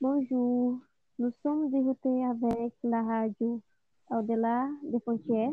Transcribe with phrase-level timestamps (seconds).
[0.00, 0.78] Bonjour,
[1.18, 3.60] nous sommes écoutés avec la radio
[4.08, 5.50] Au-delà des frontières.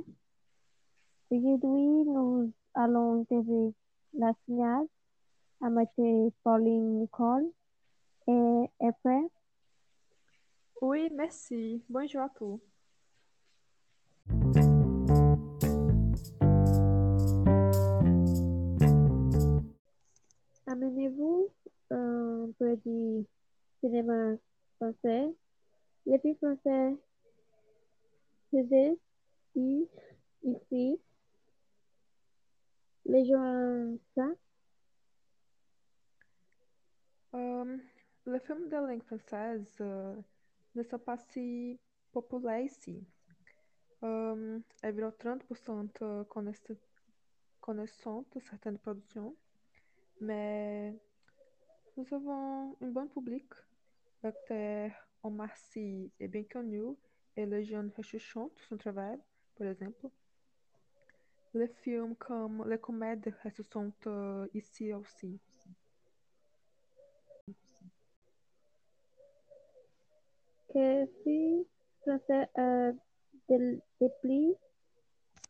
[1.31, 3.73] Aujourd'hui, nous allons interviewer
[4.13, 4.85] la signale
[5.61, 7.47] amateur Pauline Nicole
[8.27, 9.27] et prêt?
[10.81, 11.83] Oui, merci.
[11.89, 12.61] Bonjour à tous.
[20.67, 21.49] Amenez-vous
[21.89, 23.25] un peu du
[23.79, 24.35] cinéma
[24.75, 25.33] français.
[26.05, 26.95] Les films français
[29.55, 29.87] i-
[30.43, 30.99] ici.
[33.05, 34.27] Les gens ça.
[37.35, 37.77] Euh,
[38.25, 40.15] les films de langue française euh,
[40.75, 41.79] ne sont pas si
[42.11, 43.05] populaires ici.
[44.03, 46.71] Euh, environ 30% connaissent,
[47.61, 48.07] connaissent
[48.41, 49.35] certaines productions,
[50.21, 50.93] mais
[51.95, 53.45] nous avons un bon public.
[54.23, 54.91] L'acteur
[55.23, 56.95] Omar Sy est bien connu
[57.35, 58.37] et les jeunes recherchent
[58.69, 59.17] son travail,
[59.57, 60.07] par exemple.
[61.53, 65.39] Les films comme les comédies ressortent euh, ici aussi.
[70.73, 71.07] Que
[72.01, 72.91] français a
[73.49, 74.53] de, de plus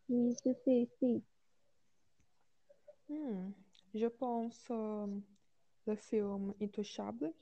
[0.10, 1.24] de succès ici?
[3.10, 3.52] Hmm,
[3.98, 7.34] je pense le film Intouchable.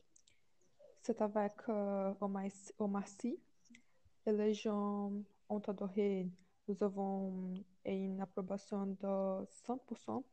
[1.02, 2.46] C'est avec Omar,
[2.80, 3.40] Omar Sy
[4.26, 5.12] et les gens
[5.50, 6.28] ont adoré.
[6.68, 7.54] Nous avons
[7.86, 10.24] une approbation de 100%.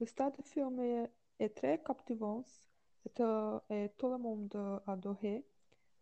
[0.00, 2.44] Le style du film est, est très captivant
[3.06, 4.54] et, euh, et tout le monde
[4.86, 5.44] a adoré.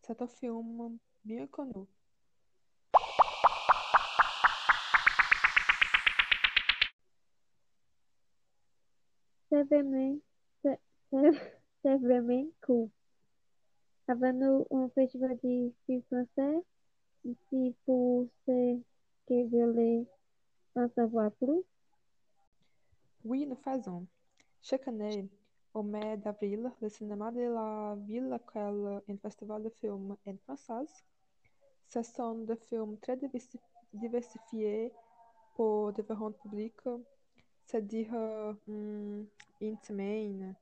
[0.03, 1.87] C'est un film bien connu.
[9.51, 10.21] Vraiment
[12.63, 12.91] cool.
[14.09, 16.65] Avons-nous un festival de films français
[17.25, 18.83] ici pour ceux
[19.27, 20.07] qui veulent
[20.77, 21.63] en savoir plus?
[23.25, 24.07] Oui, nous faisons.
[24.63, 25.29] Chaque année,
[25.75, 30.93] au mai d'avril, le cinéma de la ville accueille un festival de films en français.
[31.89, 33.59] Ce sont des films très diversi-
[33.93, 34.93] diversifiés
[35.57, 36.81] pour différents publics,
[37.69, 38.09] c'est-à-dire
[38.67, 39.27] hum,
[39.61, 40.55] une semaine.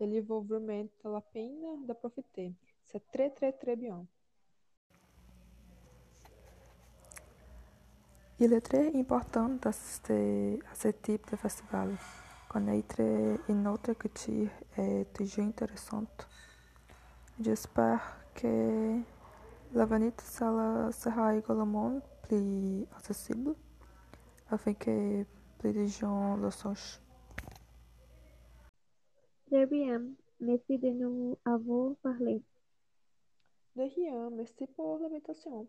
[0.00, 2.52] Il vaut vraiment la peine de profiter.
[2.84, 4.04] C'est très, très, très bien.
[8.40, 11.94] Il est très important d'assister à ce type de festival.
[12.48, 13.00] Connaître
[13.48, 16.04] une autre culture est toujours intéressant.
[17.40, 18.00] J'espère
[18.34, 18.98] que
[19.72, 23.54] l'avenir sera également plus accessible
[24.50, 25.24] afin que
[25.86, 27.00] gens le sachent.
[29.46, 30.02] Très bien,
[30.40, 32.42] merci de nous avoir parlé.
[33.76, 35.68] De rien, merci pour l'invitation.